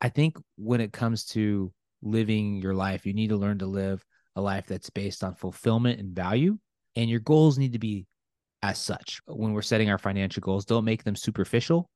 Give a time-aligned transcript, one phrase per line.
[0.00, 4.04] I think when it comes to living your life, you need to learn to live
[4.36, 6.58] a life that's based on fulfillment and value.
[6.94, 8.06] And your goals need to be
[8.62, 9.20] as such.
[9.26, 11.88] When we're setting our financial goals, don't make them superficial,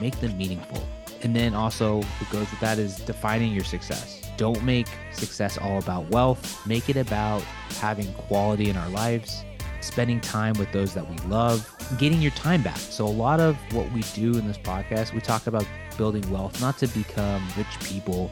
[0.00, 0.84] make them meaningful.
[1.22, 4.22] And then also, what goes with that is defining your success.
[4.36, 7.42] Don't make success all about wealth, make it about
[7.78, 9.44] having quality in our lives,
[9.80, 11.68] spending time with those that we love,
[11.98, 12.78] getting your time back.
[12.78, 15.66] So, a lot of what we do in this podcast, we talk about
[15.96, 18.30] building wealth, not to become rich people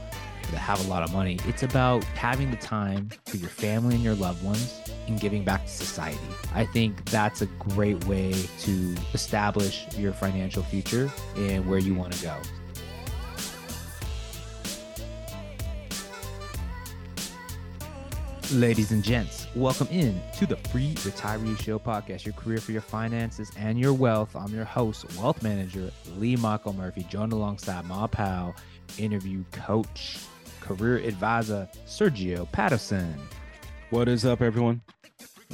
[0.51, 1.39] that have a lot of money.
[1.47, 5.65] It's about having the time for your family and your loved ones and giving back
[5.65, 6.19] to society.
[6.55, 12.13] I think that's a great way to establish your financial future and where you want
[12.15, 12.37] to go.
[18.53, 22.83] Ladies and gents, welcome in to the Free Retiree Show podcast, your career for your
[22.83, 24.37] finances and your wealth.
[24.37, 28.55] I'm your host, wealth manager Lee Michael Murphy, joined alongside my pal,
[28.99, 30.19] interview coach,
[30.61, 33.15] career advisor Sergio Patterson.
[33.91, 34.83] What is up, everyone?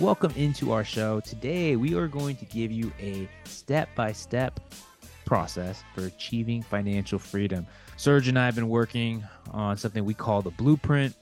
[0.00, 1.20] Welcome into our show.
[1.20, 4.60] Today, we are going to give you a step by step
[5.24, 7.66] process for achieving financial freedom.
[7.96, 11.14] Serge and I have been working on something we call the blueprint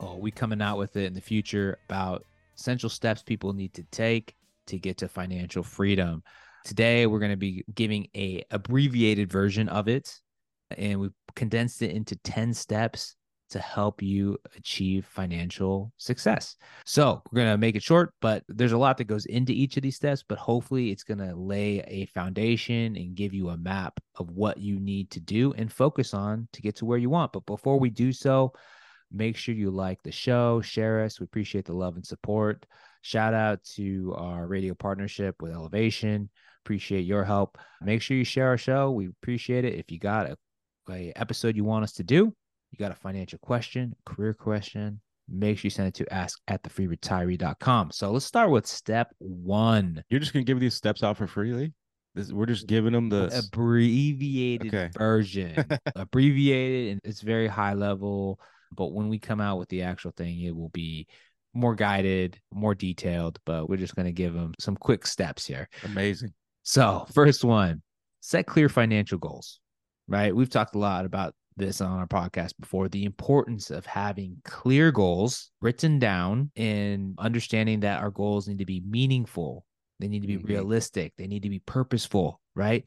[0.00, 2.24] oh, we coming out with it in the future about
[2.56, 4.34] essential steps people need to take
[4.66, 6.22] to get to financial freedom.
[6.64, 10.20] Today we're going to be giving a abbreviated version of it
[10.76, 13.16] and we condensed it into 10 steps
[13.50, 16.56] to help you achieve financial success.
[16.84, 19.76] So, we're going to make it short, but there's a lot that goes into each
[19.76, 23.56] of these steps, but hopefully it's going to lay a foundation and give you a
[23.56, 27.08] map of what you need to do and focus on to get to where you
[27.08, 27.32] want.
[27.32, 28.52] But before we do so,
[29.12, 31.20] Make sure you like the show, share us.
[31.20, 32.66] We appreciate the love and support.
[33.02, 36.28] Shout out to our radio partnership with Elevation.
[36.64, 37.56] Appreciate your help.
[37.80, 38.90] Make sure you share our show.
[38.90, 39.74] We appreciate it.
[39.74, 40.36] If you got a,
[40.90, 42.34] a episode you want us to do,
[42.70, 46.62] you got a financial question, career question, make sure you send it to ask at
[46.62, 47.92] thefreeretiree.com.
[47.92, 50.02] So let's start with step one.
[50.10, 51.72] You're just gonna give these steps out for free, Lee?
[52.14, 54.90] This, we're just giving them the abbreviated okay.
[54.96, 55.64] version.
[55.96, 58.40] abbreviated and it's very high level.
[58.74, 61.06] But when we come out with the actual thing, it will be
[61.54, 63.38] more guided, more detailed.
[63.44, 65.68] But we're just going to give them some quick steps here.
[65.84, 66.32] Amazing.
[66.62, 67.82] So, first one
[68.20, 69.60] set clear financial goals,
[70.06, 70.34] right?
[70.34, 74.92] We've talked a lot about this on our podcast before the importance of having clear
[74.92, 79.64] goals written down and understanding that our goals need to be meaningful.
[79.98, 80.46] They need to be mm-hmm.
[80.46, 81.12] realistic.
[81.18, 82.84] They need to be purposeful, right?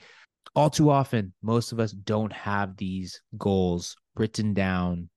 [0.56, 5.10] All too often, most of us don't have these goals written down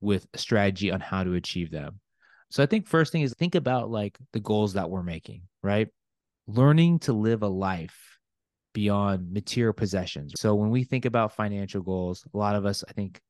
[0.00, 2.00] with a strategy on how to achieve them.
[2.50, 5.88] So I think first thing is think about like the goals that we're making, right?
[6.46, 8.18] Learning to live a life
[8.72, 10.34] beyond material possessions.
[10.36, 13.20] So when we think about financial goals, a lot of us I think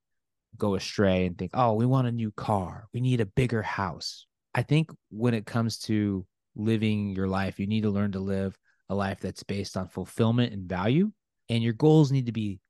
[0.58, 2.88] go astray and think, "Oh, we want a new car.
[2.92, 7.66] We need a bigger house." I think when it comes to living your life, you
[7.66, 11.12] need to learn to live a life that's based on fulfillment and value,
[11.48, 12.60] and your goals need to be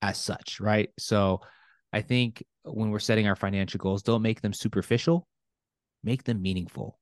[0.00, 0.90] as such, right?
[0.98, 1.40] So
[1.92, 5.26] I think when we're setting our financial goals, don't make them superficial,
[6.02, 6.98] make them meaningful.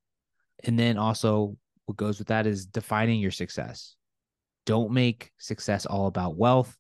[0.65, 1.57] And then also,
[1.87, 3.97] what goes with that is defining your success.
[4.67, 6.77] Don't make success all about wealth,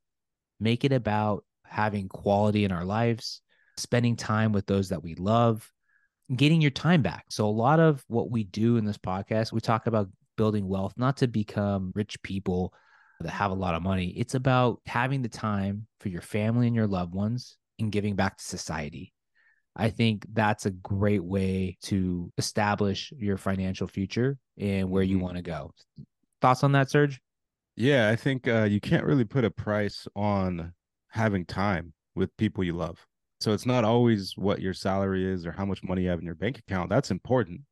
[0.59, 3.41] make it about having quality in our lives,
[3.77, 5.71] spending time with those that we love,
[6.35, 7.25] getting your time back.
[7.31, 10.95] So, a lot of what we do in this podcast, we talk about building wealth,
[10.97, 12.75] not to become rich people
[13.21, 14.09] that have a lot of money.
[14.17, 18.37] It's about having the time for your family and your loved ones and giving back
[18.39, 19.13] to society.
[19.77, 25.25] I think that's a great way to establish your financial future and where you mm-hmm.
[25.25, 25.73] want to go.
[26.41, 27.21] Thoughts on that, Serge?
[27.77, 30.73] Yeah, I think uh, you can't really put a price on
[31.09, 33.07] having time with people you love.
[33.41, 36.27] So it's not always what your salary is or how much money you have in
[36.27, 36.91] your bank account.
[36.91, 37.63] That's important.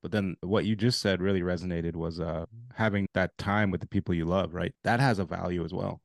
[0.00, 3.88] But then what you just said really resonated was uh, having that time with the
[3.88, 4.72] people you love, right?
[4.84, 6.00] That has a value as well.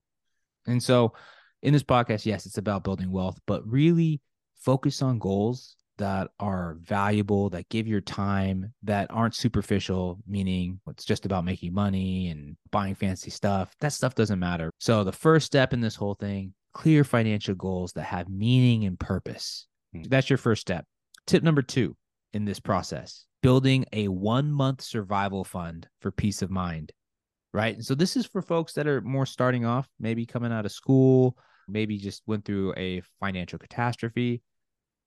[0.66, 1.14] And so
[1.64, 4.22] in this podcast, yes, it's about building wealth, but really
[4.60, 11.06] focus on goals that are valuable, that give your time, that aren't superficial, meaning it's
[11.06, 13.74] just about making money and buying fancy stuff.
[13.80, 14.72] That stuff doesn't matter.
[14.80, 19.00] So, the first step in this whole thing, clear financial goals that have meaning and
[19.00, 19.68] purpose.
[19.96, 20.10] Mm-hmm.
[20.10, 20.86] That's your first step.
[21.28, 21.96] Tip number two
[22.34, 26.92] in this process building a one month survival fund for peace of mind.
[27.54, 27.76] Right.
[27.76, 30.72] And so, this is for folks that are more starting off, maybe coming out of
[30.74, 31.38] school
[31.68, 34.42] maybe just went through a financial catastrophe.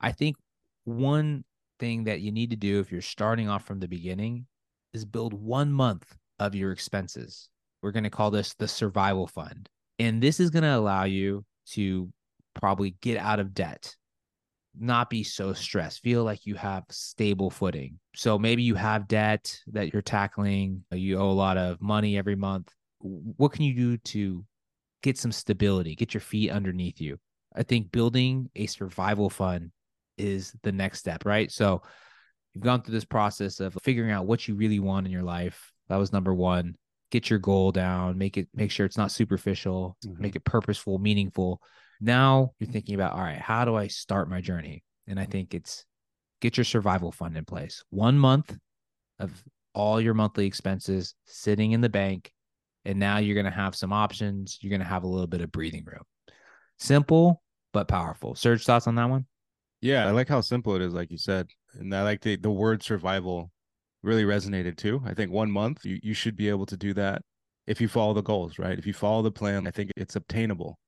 [0.00, 0.36] I think
[0.84, 1.44] one
[1.78, 4.46] thing that you need to do if you're starting off from the beginning
[4.92, 7.48] is build one month of your expenses.
[7.82, 9.68] We're going to call this the survival fund.
[9.98, 12.10] And this is going to allow you to
[12.54, 13.94] probably get out of debt,
[14.78, 17.98] not be so stressed, feel like you have stable footing.
[18.14, 22.36] So maybe you have debt that you're tackling, you owe a lot of money every
[22.36, 22.72] month.
[23.00, 24.44] What can you do to
[25.02, 27.19] get some stability, get your feet underneath you?
[27.54, 29.70] I think building a survival fund
[30.19, 31.50] is the next step, right?
[31.50, 31.82] So
[32.52, 35.72] you've gone through this process of figuring out what you really want in your life.
[35.88, 36.76] That was number one.
[37.10, 40.20] Get your goal down, make it make sure it's not superficial, mm-hmm.
[40.20, 41.60] make it purposeful, meaningful.
[42.00, 44.82] Now you're thinking about, all right, how do I start my journey?
[45.06, 45.84] And I think it's
[46.40, 47.84] get your survival fund in place.
[47.90, 48.56] One month
[49.19, 49.31] of
[49.72, 52.32] all your monthly expenses sitting in the bank.
[52.86, 54.58] And now you're going to have some options.
[54.62, 56.04] You're going to have a little bit of breathing room.
[56.78, 57.42] Simple,
[57.72, 58.34] but powerful.
[58.36, 59.26] Serge, thoughts on that one?
[59.80, 61.48] Yeah, I like how simple it is, like you said.
[61.74, 63.50] And I like the, the word survival
[64.02, 65.02] really resonated too.
[65.04, 67.22] I think one month you, you should be able to do that
[67.66, 68.78] if you follow the goals, right?
[68.78, 70.78] If you follow the plan, I think it's obtainable.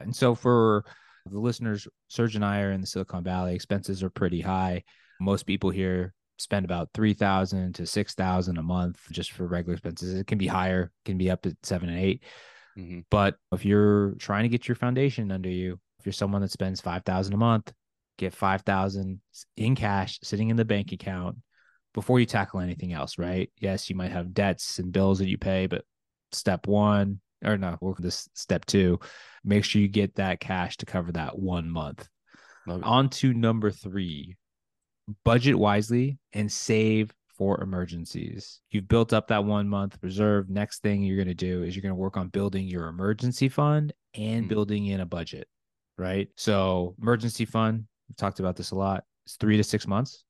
[0.00, 0.84] And so for
[1.26, 3.54] the listeners, Serge and I are in the Silicon Valley.
[3.54, 4.82] Expenses are pretty high.
[5.20, 10.14] Most people here spend about 3000 to 6000 a month just for regular expenses.
[10.14, 12.22] It can be higher, can be up to seven and 8
[12.78, 13.00] mm-hmm.
[13.10, 16.80] But if you're trying to get your foundation under you, if you're someone that spends
[16.80, 17.72] 5000 a month,
[18.18, 19.20] get 5000
[19.56, 21.36] in cash sitting in the bank account
[21.92, 23.50] before you tackle anything else, right?
[23.58, 25.84] Yes, you might have debts and bills that you pay, but
[26.32, 29.00] step one, or no, this step two,
[29.44, 32.08] make sure you get that cash to cover that one month.
[32.68, 34.36] On to number three,
[35.24, 38.60] budget wisely and save for emergencies.
[38.70, 40.50] You've built up that one month reserve.
[40.50, 43.48] Next thing you're going to do is you're going to work on building your emergency
[43.48, 44.48] fund and mm-hmm.
[44.48, 45.48] building in a budget,
[45.96, 46.28] right?
[46.36, 49.04] So, emergency fund, we've talked about this a lot.
[49.24, 50.24] It's three to six months.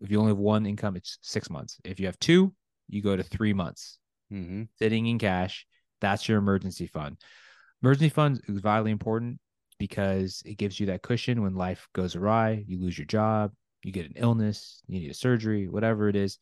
[0.00, 1.78] If you only have one income, it's six months.
[1.84, 2.54] If you have two,
[2.88, 3.98] you go to three months
[4.32, 4.62] mm-hmm.
[4.78, 5.66] sitting in cash.
[6.00, 7.18] That's your emergency fund.
[7.82, 9.38] Emergency fund is vitally important
[9.78, 13.52] because it gives you that cushion when life goes awry, you lose your job,
[13.86, 16.38] you get an illness, you need a surgery, whatever it is,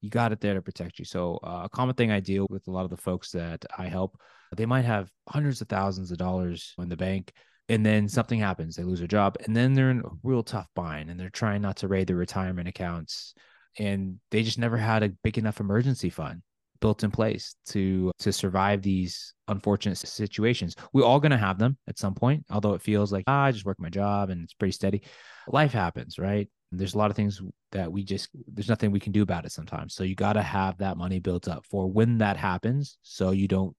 [0.00, 1.04] you got it there to protect you.
[1.04, 3.86] So, uh, a common thing I deal with a lot of the folks that I
[3.86, 4.16] help,
[4.56, 7.32] they might have hundreds of thousands of dollars in the bank,
[7.68, 10.68] and then something happens, they lose their job, and then they're in a real tough
[10.76, 13.34] bind, and they're trying not to raid their retirement accounts,
[13.78, 16.42] and they just never had a big enough emergency fund
[16.80, 20.76] built in place to to survive these unfortunate situations.
[20.92, 23.52] We're all going to have them at some point, although it feels like ah, I
[23.52, 25.02] just work my job and it's pretty steady.
[25.48, 26.48] Life happens, right?
[26.78, 27.40] There's a lot of things
[27.72, 29.94] that we just there's nothing we can do about it sometimes.
[29.94, 33.48] So you got to have that money built up for when that happens, so you
[33.48, 33.76] don't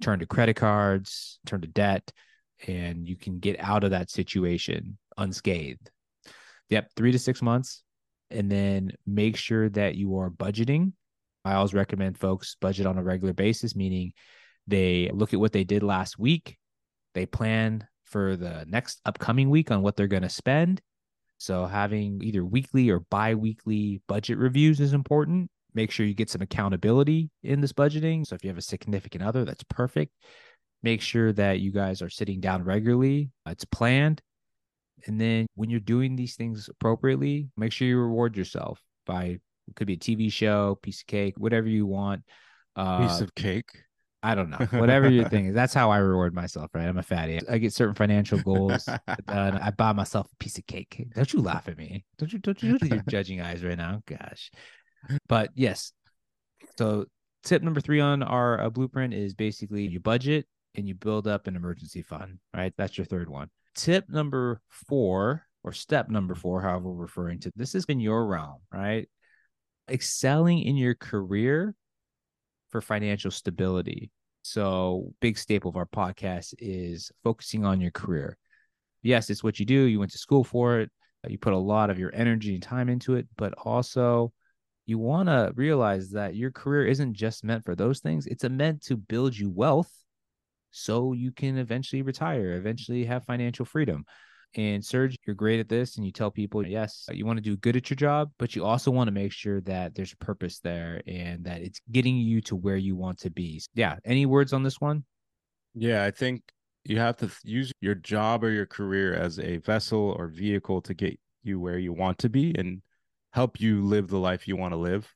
[0.00, 2.12] turn to credit cards, turn to debt,
[2.66, 5.90] and you can get out of that situation unscathed.
[6.70, 7.82] Yep, three to six months,
[8.30, 10.92] and then make sure that you are budgeting
[11.44, 14.12] I always recommend folks budget on a regular basis, meaning
[14.66, 16.58] they look at what they did last week,
[17.14, 20.80] they plan for the next upcoming week on what they're going to spend.
[21.40, 25.50] So having either weekly or bi-weekly budget reviews is important.
[25.72, 28.26] Make sure you get some accountability in this budgeting.
[28.26, 30.12] So if you have a significant other, that's perfect.
[30.82, 33.30] Make sure that you guys are sitting down regularly.
[33.46, 34.20] It's planned.
[35.06, 39.76] And then when you're doing these things appropriately, make sure you reward yourself by it
[39.76, 42.22] could be a TV show, piece of cake, whatever you want.
[42.76, 43.70] Uh, piece of cake.
[44.22, 44.58] I don't know.
[44.78, 45.54] Whatever your thing is.
[45.54, 46.86] That's how I reward myself, right?
[46.86, 47.40] I'm a fatty.
[47.48, 48.84] I get certain financial goals
[49.26, 49.58] done.
[49.58, 51.06] I buy myself a piece of cake.
[51.14, 52.04] Don't you laugh at me.
[52.18, 54.02] Don't you don't you your judging eyes right now.
[54.06, 54.50] Gosh.
[55.28, 55.92] But yes.
[56.76, 57.06] So
[57.44, 61.46] tip number three on our uh, blueprint is basically you budget and you build up
[61.46, 62.74] an emergency fund, right?
[62.76, 63.48] That's your third one.
[63.74, 68.26] Tip number four, or step number four, however we're referring to this has been your
[68.26, 69.08] realm, right?
[69.90, 71.74] excelling in your career
[72.70, 74.10] for financial stability.
[74.42, 78.36] So, big staple of our podcast is focusing on your career.
[79.02, 79.74] Yes, it's what you do.
[79.74, 80.90] You went to school for it.
[81.24, 84.32] Uh, you put a lot of your energy and time into it, but also
[84.86, 88.26] you want to realize that your career isn't just meant for those things.
[88.26, 89.92] It's meant to build you wealth
[90.70, 94.04] so you can eventually retire, eventually have financial freedom.
[94.56, 97.56] And Serge, you're great at this and you tell people, yes, you want to do
[97.56, 100.58] good at your job, but you also want to make sure that there's a purpose
[100.58, 103.62] there and that it's getting you to where you want to be.
[103.74, 103.96] Yeah.
[104.04, 105.04] Any words on this one?
[105.74, 106.42] Yeah, I think
[106.84, 110.94] you have to use your job or your career as a vessel or vehicle to
[110.94, 112.82] get you where you want to be and
[113.32, 115.12] help you live the life you want to live.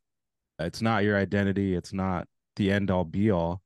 [0.58, 3.62] It's not your identity, it's not the end all be all.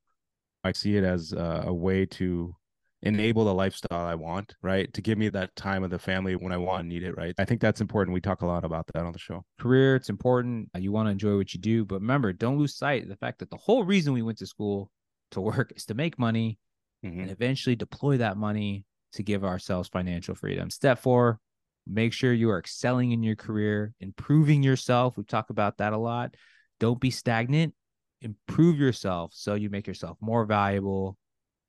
[0.64, 2.54] I see it as a, a way to
[3.02, 4.92] enable the lifestyle I want, right?
[4.92, 7.34] To give me that time of the family when I want and need it, right?
[7.38, 8.14] I think that's important.
[8.14, 9.44] We talk a lot about that on the show.
[9.60, 10.68] Career, it's important.
[10.76, 13.38] You want to enjoy what you do, but remember, don't lose sight of the fact
[13.38, 14.90] that the whole reason we went to school
[15.30, 16.58] to work is to make money
[17.04, 17.20] mm-hmm.
[17.20, 20.68] and eventually deploy that money to give ourselves financial freedom.
[20.68, 21.38] Step four,
[21.86, 25.16] make sure you are excelling in your career, improving yourself.
[25.16, 26.34] We talk about that a lot.
[26.80, 27.74] Don't be stagnant.
[28.20, 31.16] Improve yourself so you make yourself more valuable.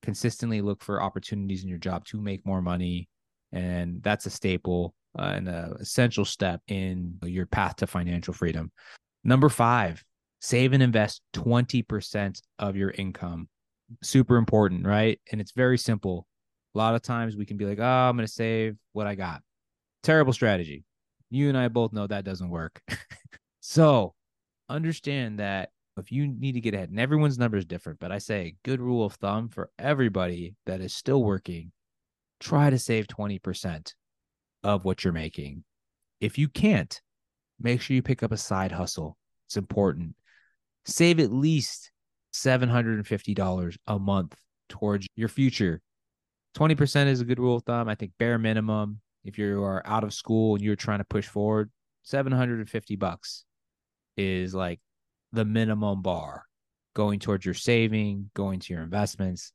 [0.01, 3.09] Consistently look for opportunities in your job to make more money.
[3.51, 8.71] And that's a staple uh, and an essential step in your path to financial freedom.
[9.23, 10.03] Number five,
[10.39, 13.49] save and invest 20% of your income.
[14.03, 15.19] Super important, right?
[15.31, 16.27] And it's very simple.
[16.75, 19.15] A lot of times we can be like, oh, I'm going to save what I
[19.15, 19.41] got.
[20.03, 20.85] Terrible strategy.
[21.29, 22.81] You and I both know that doesn't work.
[23.59, 24.13] so
[24.69, 28.17] understand that if you need to get ahead, and everyone's number is different, but I
[28.17, 31.71] say good rule of thumb for everybody that is still working,
[32.39, 33.93] try to save 20%
[34.63, 35.63] of what you're making.
[36.19, 36.99] If you can't,
[37.59, 39.17] make sure you pick up a side hustle.
[39.47, 40.15] It's important.
[40.85, 41.91] Save at least
[42.33, 44.35] $750 a month
[44.69, 45.81] towards your future.
[46.57, 47.87] 20% is a good rule of thumb.
[47.87, 51.27] I think bare minimum, if you are out of school and you're trying to push
[51.27, 51.71] forward,
[52.03, 53.45] 750 bucks
[54.17, 54.79] is like
[55.31, 56.45] the minimum bar
[56.95, 59.53] going towards your saving, going to your investments.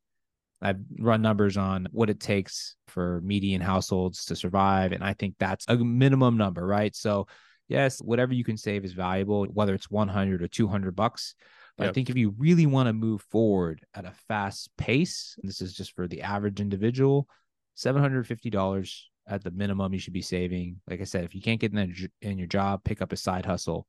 [0.63, 4.93] I've run numbers on what it takes for median households to survive.
[4.93, 6.95] And I think that's a minimum number, right?
[6.97, 7.27] So,
[7.69, 11.35] yes, whatever you can save is valuable, whether it's 100 or 200 bucks.
[11.77, 11.91] But yep.
[11.91, 15.75] I think if you really want to move forward at a fast pace, this is
[15.75, 17.29] just for the average individual,
[17.77, 20.81] $750 at the minimum you should be saving.
[20.89, 23.45] Like I said, if you can't get in, in your job, pick up a side
[23.45, 23.87] hustle.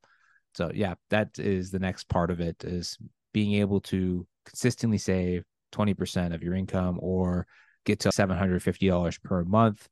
[0.55, 2.97] So yeah, that is the next part of it is
[3.33, 5.43] being able to consistently save
[5.73, 7.45] 20% of your income or
[7.85, 9.87] get to $750 per month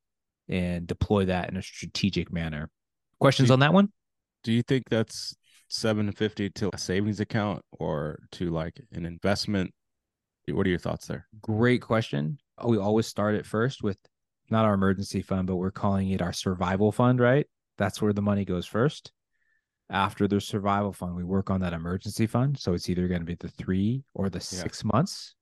[0.48, 2.70] and deploy that in a strategic manner.
[3.20, 3.90] Questions you, on that one?
[4.46, 5.36] Do you think that's
[5.68, 9.74] 750 to a savings account or to like an investment?
[10.48, 11.28] What are your thoughts there?
[11.42, 12.38] Great question.
[12.66, 13.98] We always start it first with
[14.50, 17.48] not our emergency fund, but we're calling it our survival fund, right?
[17.78, 19.12] That's where the money goes first.
[19.94, 22.60] After the survival fund, we work on that emergency fund.
[22.60, 24.62] So it's either going to be the three or the yeah.
[24.62, 25.36] six months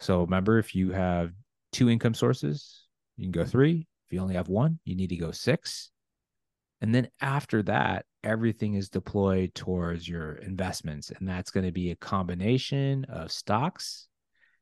[0.00, 1.32] so remember, if you have
[1.72, 3.86] two income sources, you can go three.
[4.06, 5.90] If you only have one, you need to go six.
[6.80, 11.10] And then after that, everything is deployed towards your investments.
[11.10, 14.08] And that's going to be a combination of stocks.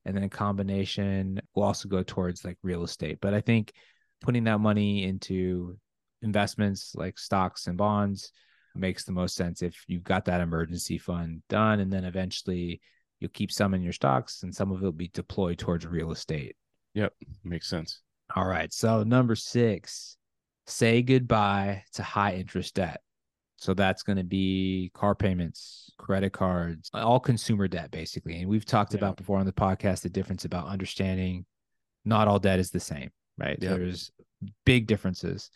[0.04, 3.18] And then a combination will also go towards like real estate.
[3.21, 3.73] But I think
[4.21, 5.76] putting that money into
[6.23, 8.30] investments like stocks and bonds
[8.75, 11.81] makes the most sense if you've got that emergency fund done.
[11.81, 12.81] And then eventually
[13.23, 16.11] You'll keep some in your stocks and some of it will be deployed towards real
[16.11, 16.57] estate.
[16.95, 17.12] Yep.
[17.45, 18.00] Makes sense.
[18.35, 18.73] All right.
[18.73, 20.17] So, number six,
[20.67, 23.00] say goodbye to high interest debt.
[23.59, 28.41] So, that's going to be car payments, credit cards, all consumer debt, basically.
[28.41, 28.99] And we've talked yeah.
[28.99, 31.47] about before on the podcast the difference about understanding
[32.05, 33.57] not all debt is the same, right?
[33.61, 33.71] Yep.
[33.71, 34.11] There's
[34.67, 35.49] big differences.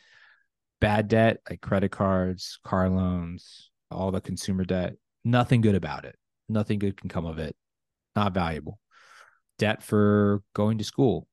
[0.80, 6.16] Bad debt, like credit cards, car loans, all the consumer debt, nothing good about it
[6.48, 7.54] nothing good can come of it.
[8.14, 8.78] Not valuable.
[9.58, 11.26] Debt for going to school.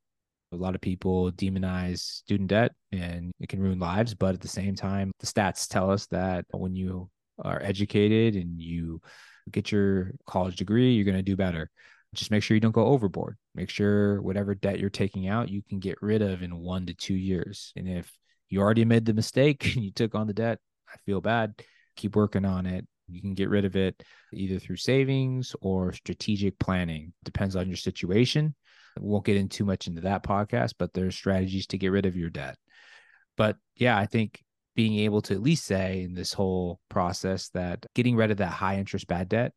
[0.52, 4.14] A lot of people demonize student debt and it can ruin lives.
[4.14, 7.10] But at the same time, the stats tell us that when you
[7.40, 9.02] are educated and you
[9.50, 11.70] get your college degree, you're going to do better.
[12.14, 13.38] Just make sure you don't go overboard.
[13.56, 16.94] Make sure whatever debt you're taking out, you can get rid of in one to
[16.94, 17.74] two years.
[17.76, 18.12] And if
[18.54, 21.56] you already made the mistake and you took on the debt, I feel bad.
[21.96, 22.86] Keep working on it.
[23.08, 27.14] You can get rid of it either through savings or strategic planning.
[27.24, 28.56] Depends on your situation.
[29.00, 32.06] We won't get into too much into that podcast, but there's strategies to get rid
[32.06, 32.56] of your debt.
[33.36, 34.42] But yeah, I think
[34.76, 38.52] being able to at least say in this whole process that getting rid of that
[38.52, 39.54] high interest bad debt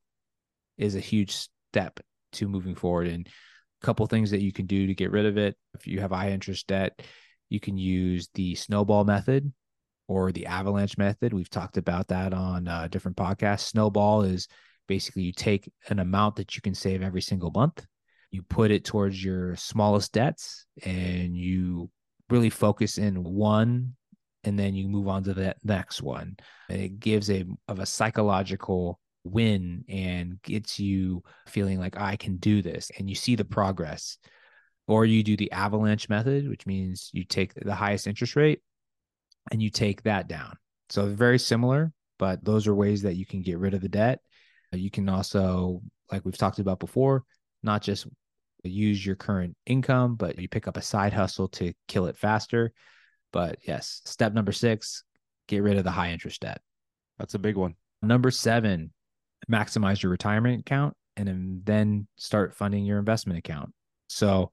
[0.78, 2.00] is a huge step
[2.32, 3.08] to moving forward.
[3.08, 5.54] And a couple things that you can do to get rid of it.
[5.74, 7.00] If you have high interest debt,
[7.48, 9.52] you can use the snowball method
[10.08, 11.32] or the avalanche method.
[11.32, 13.68] We've talked about that on uh, different podcasts.
[13.68, 14.48] Snowball is
[14.86, 17.84] basically you take an amount that you can save every single month,
[18.30, 21.90] you put it towards your smallest debts, and you
[22.30, 23.94] really focus in one
[24.44, 26.36] and then you move on to the next one.
[26.68, 32.36] And it gives a of a psychological win and gets you feeling like I can
[32.36, 34.18] do this and you see the progress.
[34.88, 38.60] Or you do the avalanche method, which means you take the highest interest rate
[39.50, 40.56] and you take that down.
[40.90, 44.20] So very similar, but those are ways that you can get rid of the debt.
[44.72, 47.24] You can also, like we've talked about before,
[47.62, 48.06] not just
[48.62, 52.72] use your current income, but you pick up a side hustle to kill it faster.
[53.32, 55.02] But yes, step number six,
[55.48, 56.60] get rid of the high interest debt.
[57.18, 57.74] That's a big one.
[58.02, 58.92] Number seven,
[59.50, 63.72] maximize your retirement account and then start funding your investment account.
[64.08, 64.52] So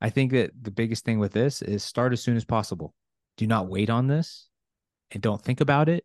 [0.00, 2.94] I think that the biggest thing with this is start as soon as possible.
[3.36, 4.48] Do not wait on this
[5.10, 6.04] and don't think about it.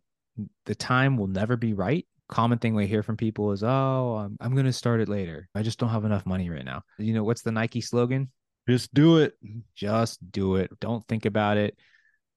[0.66, 2.06] The time will never be right.
[2.28, 5.48] Common thing we hear from people is, oh, I'm, I'm going to start it later.
[5.54, 6.82] I just don't have enough money right now.
[6.98, 8.30] You know, what's the Nike slogan?
[8.68, 9.34] Just do it.
[9.76, 10.70] Just do it.
[10.80, 11.76] Don't think about it.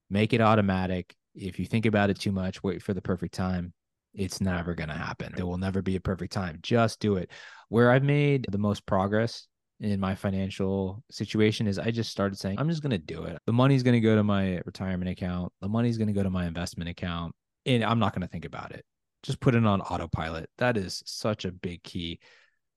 [0.09, 1.15] Make it automatic.
[1.33, 3.73] If you think about it too much, wait for the perfect time.
[4.13, 5.33] It's never going to happen.
[5.35, 6.59] There will never be a perfect time.
[6.61, 7.31] Just do it.
[7.69, 9.47] Where I've made the most progress
[9.79, 13.39] in my financial situation is I just started saying, I'm just going to do it.
[13.46, 15.53] The money's going to go to my retirement account.
[15.62, 17.34] The money's going to go to my investment account.
[17.65, 18.84] And I'm not going to think about it.
[19.24, 20.50] Just put it on autopilot.
[20.57, 22.19] That is such a big key.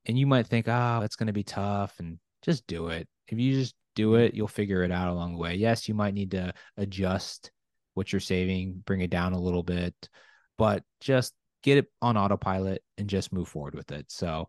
[0.07, 1.95] And you might think, ah, oh, that's going to be tough.
[2.00, 3.09] And just do it.
[3.28, 5.54] If you just do it, you'll figure it out along the way.
[5.54, 7.50] Yes, you might need to adjust
[7.95, 9.95] what you're saving, bring it down a little bit,
[10.59, 14.11] but just get it on autopilot and just move forward with it.
[14.11, 14.49] So,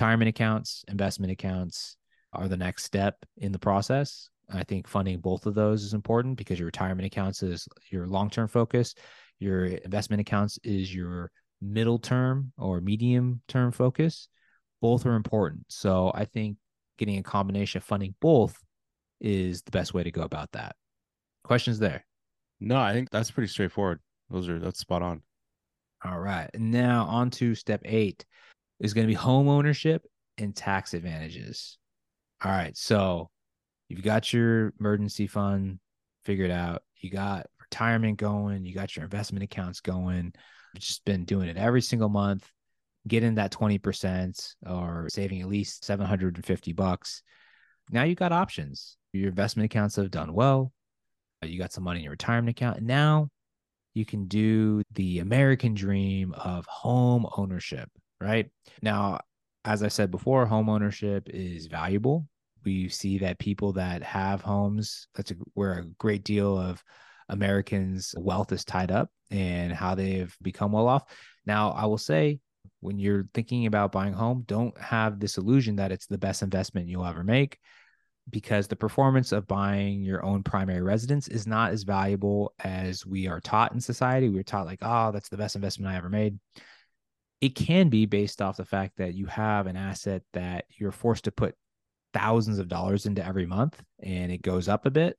[0.00, 1.98] retirement accounts, investment accounts
[2.32, 4.30] are the next step in the process.
[4.50, 8.30] I think funding both of those is important because your retirement accounts is your long
[8.30, 8.94] term focus,
[9.40, 11.30] your investment accounts is your
[11.60, 14.28] middle term or medium term focus.
[14.80, 15.66] Both are important.
[15.68, 16.56] So I think
[16.96, 18.58] getting a combination of funding both
[19.20, 20.76] is the best way to go about that.
[21.44, 22.06] Questions there?
[22.58, 24.00] No, I think that's pretty straightforward.
[24.30, 25.20] Those are that's spot on.
[26.02, 26.48] All right.
[26.54, 28.24] Now on to step eight
[28.80, 30.02] is going to be home ownership
[30.38, 31.78] and tax advantages.
[32.42, 32.76] All right.
[32.76, 33.30] So
[33.88, 35.78] you've got your emergency fund
[36.24, 36.82] figured out.
[36.96, 38.64] You got retirement going.
[38.64, 40.32] You got your investment accounts going.
[40.74, 42.48] You've just been doing it every single month,
[43.06, 47.22] getting that 20% or saving at least 750 bucks.
[47.90, 48.96] Now you got options.
[49.12, 50.72] Your investment accounts have done well.
[51.42, 52.78] You got some money in your retirement account.
[52.78, 53.28] And now
[53.94, 58.50] you can do the American dream of home ownership right?
[58.82, 59.20] Now,
[59.64, 62.26] as I said before, home ownership is valuable.
[62.64, 66.82] We see that people that have homes, that's a, where a great deal of
[67.28, 71.04] Americans' wealth is tied up and how they've become well off.
[71.46, 72.40] Now, I will say,
[72.80, 76.88] when you're thinking about buying home, don't have this illusion that it's the best investment
[76.88, 77.58] you'll ever make
[78.28, 83.26] because the performance of buying your own primary residence is not as valuable as we
[83.26, 84.28] are taught in society.
[84.28, 86.38] We're taught like, oh, that's the best investment I ever made
[87.40, 91.24] it can be based off the fact that you have an asset that you're forced
[91.24, 91.54] to put
[92.12, 95.16] thousands of dollars into every month and it goes up a bit.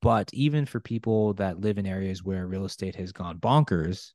[0.00, 4.12] But even for people that live in areas where real estate has gone bonkers,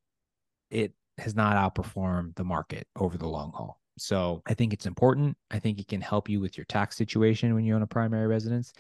[0.69, 3.79] it has not outperformed the market over the long haul.
[3.97, 5.37] So I think it's important.
[5.51, 8.27] I think it can help you with your tax situation when you own a primary
[8.27, 8.71] residence.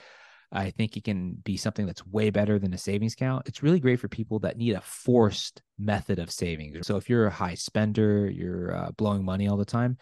[0.51, 3.47] I think it can be something that's way better than a savings account.
[3.47, 6.85] It's really great for people that need a forced method of savings.
[6.87, 9.97] So if you're a high spender, you're uh, blowing money all the time,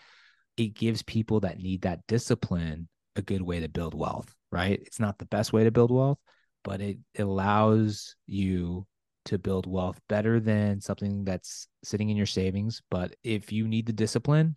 [0.58, 4.80] it gives people that need that discipline a good way to build wealth, right?
[4.86, 6.20] It's not the best way to build wealth,
[6.64, 8.86] but it, allows you
[9.26, 12.82] to build wealth better than something that's sitting in your savings.
[12.90, 14.56] But if you need the discipline,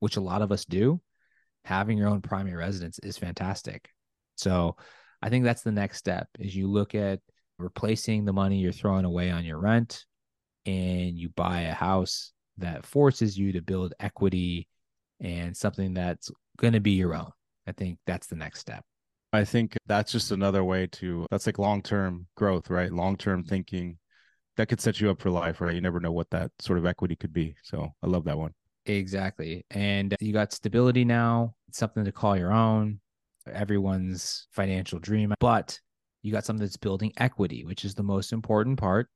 [0.00, 1.00] which a lot of us do,
[1.64, 3.90] having your own primary residence is fantastic.
[4.36, 4.76] So
[5.20, 7.20] I think that's the next step is you look at
[7.58, 10.04] replacing the money you're throwing away on your rent
[10.66, 14.68] and you buy a house that forces you to build equity
[15.20, 17.30] and something that's going to be your own.
[17.66, 18.84] I think that's the next step.
[19.32, 22.92] I think that's just another way to that's like long-term growth, right?
[22.92, 23.48] Long-term mm-hmm.
[23.48, 23.98] thinking
[24.56, 25.74] that could set you up for life, right?
[25.74, 27.54] You never know what that sort of equity could be.
[27.62, 28.52] So I love that one.
[28.86, 29.66] Exactly.
[29.70, 33.00] And you got stability now, it's something to call your own
[33.52, 35.78] everyone's financial dream, but
[36.22, 39.08] you got something that's building equity, which is the most important part.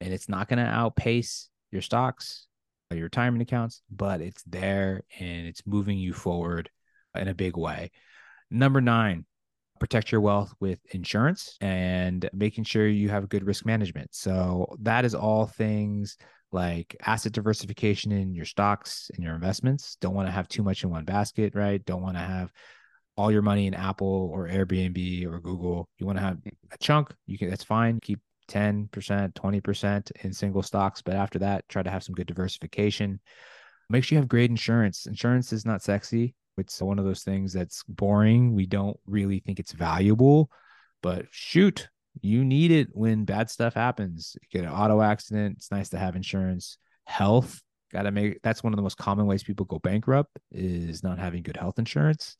[0.00, 2.46] And it's not going to outpace your stocks
[2.90, 6.70] or your retirement accounts, but it's there and it's moving you forward
[7.14, 7.90] in a big way.
[8.50, 9.24] Number nine,
[9.80, 14.14] protect your wealth with insurance and making sure you have good risk management.
[14.14, 16.16] So that is all things
[16.52, 19.96] like asset diversification in your stocks and your investments.
[20.00, 21.84] Don't want to have too much in one basket, right?
[21.84, 22.52] Don't want to have
[23.16, 25.88] all your money in Apple or Airbnb or Google.
[25.98, 26.38] You want to have
[26.70, 27.98] a chunk, you can that's fine.
[28.00, 28.88] Keep 10%,
[29.32, 33.20] 20% in single stocks, but after that, try to have some good diversification.
[33.88, 35.06] Make sure you have great insurance.
[35.06, 36.34] Insurance is not sexy.
[36.58, 38.54] It's one of those things that's boring.
[38.54, 40.50] We don't really think it's valuable,
[41.02, 41.88] but shoot,
[42.22, 44.36] you need it when bad stuff happens.
[44.40, 46.78] You get an auto accident, it's nice to have insurance.
[47.04, 51.04] Health, got to make that's one of the most common ways people go bankrupt is
[51.04, 52.36] not having good health insurance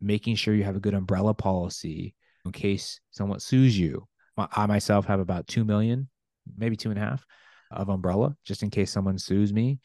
[0.00, 2.14] making sure you have a good umbrella policy
[2.44, 4.06] in case someone sues you.
[4.36, 6.08] I myself have about 2 million,
[6.56, 7.24] maybe two and a half
[7.70, 9.80] of umbrella just in case someone sues me.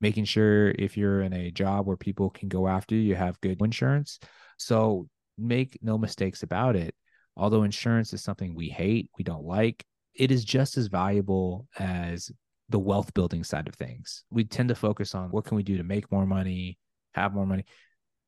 [0.00, 3.40] Making sure if you're in a job where people can go after you, you have
[3.40, 4.20] good insurance.
[4.56, 6.94] So make no mistakes about it.
[7.36, 9.84] Although insurance is something we hate, we don't like,
[10.14, 12.30] it is just as valuable as
[12.68, 14.24] the wealth building side of things.
[14.30, 16.78] We tend to focus on what can we do to make more money,
[17.14, 17.64] have more money,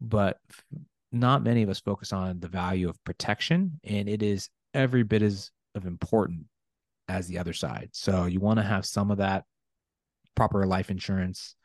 [0.00, 0.38] but
[1.12, 5.22] not many of us focus on the value of protection and it is every bit
[5.22, 6.46] as of important
[7.09, 7.90] as the other side.
[7.92, 9.44] So you want to have some of that
[10.35, 11.56] proper life insurance.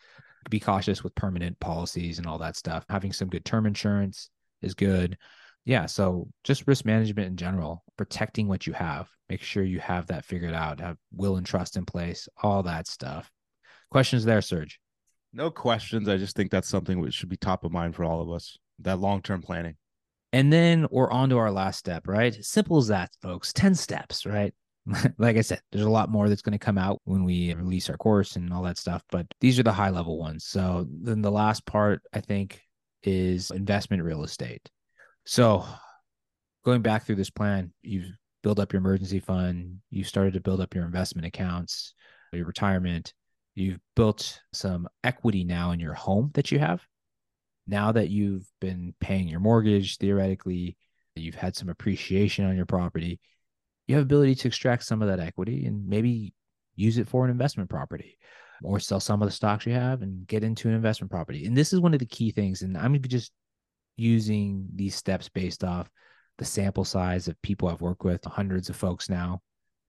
[0.50, 2.86] Be cautious with permanent policies and all that stuff.
[2.90, 4.30] Having some good term insurance
[4.62, 5.18] is good.
[5.66, 5.88] Yeah.
[5.88, 10.26] So just risk management in general, protecting what you have, make sure you have that
[10.26, 13.32] figured out, have will and trust in place, all that stuff.
[13.90, 14.80] Questions there, Serge?
[15.34, 16.08] No questions.
[16.08, 18.58] I just think that's something which should be top of mind for all of us.
[18.80, 19.76] That long term planning.
[20.36, 22.36] And then we're on to our last step, right?
[22.44, 23.54] Simple as that, folks.
[23.54, 24.54] 10 steps, right?
[25.18, 27.90] like I said, there's a lot more that's going to come out when we release
[27.90, 30.46] our course and all that stuff, but these are the high level ones.
[30.46, 32.60] So then the last part, I think,
[33.02, 34.70] is investment real estate.
[35.26, 35.64] So
[36.66, 38.12] going back through this plan, you've
[38.44, 41.94] built up your emergency fund, you've started to build up your investment accounts,
[42.34, 43.14] your retirement,
[43.54, 46.86] you've built some equity now in your home that you have.
[47.68, 50.78] Now that you've been paying your mortgage, theoretically,
[51.16, 53.20] you've had some appreciation on your property
[53.88, 56.34] you have ability to extract some of that equity and maybe
[56.76, 58.18] use it for an investment property
[58.64, 61.46] or sell some of the stocks you have and get into an investment property.
[61.46, 62.62] And this is one of the key things.
[62.62, 63.32] And I'm just
[63.96, 65.90] using these steps based off
[66.38, 69.42] the sample size of people I've worked with, hundreds of folks now,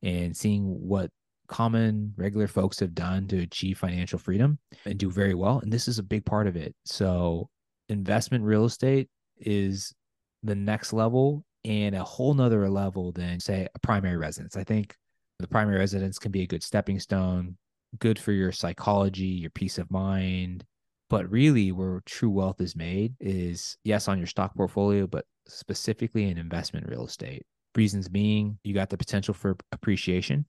[0.03, 1.11] and seeing what
[1.49, 5.61] common regular folks have done to achieve financial freedom and do very well.
[5.61, 6.75] And this is a big part of it.
[6.85, 7.49] So
[7.89, 9.95] investment real estate is
[10.43, 14.57] the next level and a whole nother level than say a primary residence.
[14.57, 14.95] I think
[15.39, 17.57] the primary residence can be a good stepping stone,
[17.99, 20.65] good for your psychology, your peace of mind.
[21.09, 26.29] But really, where true wealth is made is yes, on your stock portfolio, but specifically
[26.29, 27.45] in investment real estate.
[27.77, 30.47] Reasons being, you got the potential for appreciation,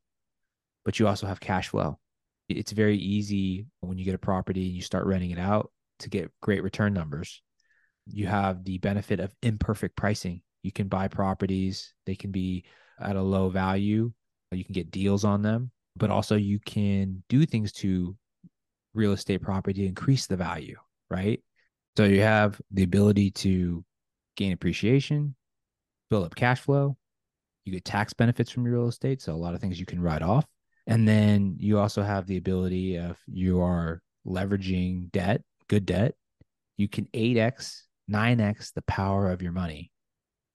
[0.86, 2.00] but you also have cash flow.
[2.50, 6.10] It's very easy when you get a property and you start renting it out to
[6.10, 7.42] get great return numbers.
[8.06, 12.66] You have the benefit of imperfect pricing you can buy properties, they can be
[13.00, 14.12] at a low value,
[14.52, 18.16] you can get deals on them, but also you can do things to
[18.94, 20.78] real estate property to increase the value,
[21.10, 21.42] right?
[21.96, 23.84] So you have the ability to
[24.36, 25.36] gain appreciation,
[26.10, 26.98] build up cash flow,
[27.64, 30.02] you get tax benefits from your real estate, so a lot of things you can
[30.02, 30.46] write off.
[30.86, 36.16] And then you also have the ability of you are leveraging debt, good debt,
[36.78, 39.92] you can 8x, 9x the power of your money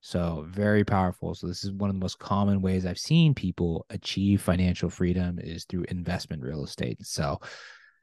[0.04, 1.32] so very powerful.
[1.32, 5.38] So this is one of the most common ways I've seen people achieve financial freedom
[5.38, 7.06] is through investment real estate.
[7.06, 7.38] So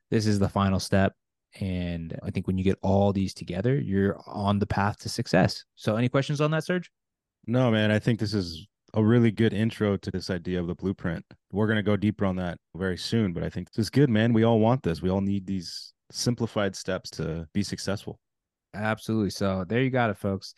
[0.09, 1.13] this is the final step.
[1.59, 5.65] And I think when you get all these together, you're on the path to success.
[5.75, 6.89] So any questions on that, Serge?
[7.45, 7.91] No, man.
[7.91, 11.25] I think this is a really good intro to this idea of the blueprint.
[11.51, 14.09] We're going to go deeper on that very soon, but I think this is good,
[14.09, 14.31] man.
[14.31, 15.01] We all want this.
[15.01, 18.19] We all need these simplified steps to be successful.
[18.73, 19.29] Absolutely.
[19.31, 20.53] So there you got it, folks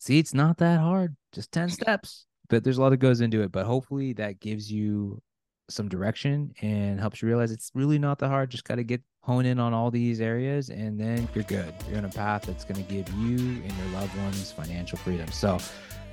[0.00, 2.26] see, it's not that hard, just 10 steps.
[2.48, 3.52] But there's a lot that goes into it.
[3.52, 5.22] But hopefully that gives you
[5.68, 8.50] some direction and helps you realize it's really not that hard.
[8.50, 11.72] Just got to get hone in on all these areas and then you're good.
[11.88, 15.28] You're on a path that's going to give you and your loved ones financial freedom.
[15.30, 15.58] So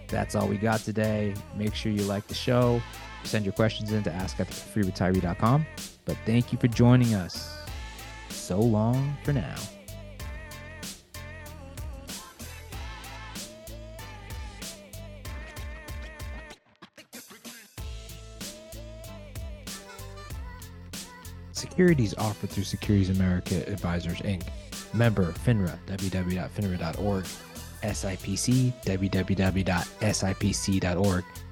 [0.08, 1.34] that's all we got today.
[1.56, 2.82] Make sure you like the show.
[3.24, 5.66] Send your questions in to ask at freeretiree.com.
[6.06, 7.57] But thank you for joining us.
[8.48, 9.56] So long for now.
[21.52, 24.44] Securities offered through Securities America Advisors Inc.
[24.94, 27.26] Member FINRA, www.finra.org.
[27.82, 29.24] SIPC, www.sipc.org,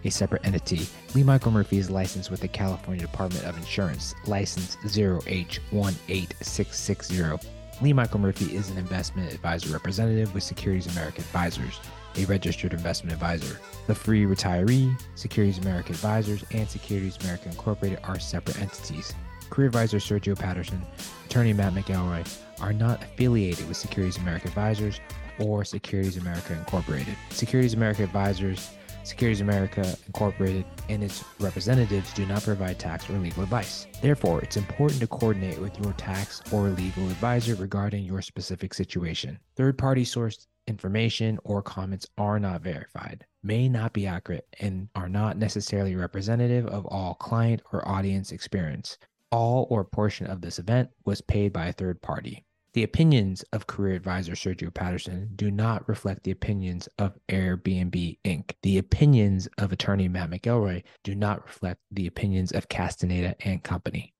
[0.03, 0.85] a separate entity.
[1.13, 7.45] Lee Michael Murphy is licensed with the California Department of Insurance, license 0H18660.
[7.81, 11.81] Lee Michael Murphy is an investment advisor representative with Securities America Advisors,
[12.15, 13.59] a registered investment advisor.
[13.87, 19.13] The Free Retiree, Securities America Advisors, and Securities America Incorporated are separate entities.
[19.49, 20.81] Career advisor Sergio Patterson,
[21.25, 22.25] attorney Matt McElroy
[22.61, 24.99] are not affiliated with Securities America Advisors
[25.39, 27.15] or Securities America Incorporated.
[27.29, 28.71] Securities America Advisors,
[29.03, 33.87] Securities America Incorporated, and its representatives do not provide tax or legal advice.
[34.01, 39.39] Therefore, it's important to coordinate with your tax or legal advisor regarding your specific situation.
[39.55, 45.09] Third party sourced information or comments are not verified, may not be accurate, and are
[45.09, 48.97] not necessarily representative of all client or audience experience
[49.35, 52.45] all or portion of this event was paid by a third party.
[52.75, 58.51] The opinions of career advisor Sergio Patterson do not reflect the opinions of Airbnb Inc.
[58.63, 64.14] The opinions of attorney Matt McElroy do not reflect the opinions of Castaneda and Company.